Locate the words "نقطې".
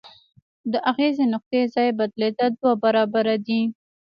1.33-1.61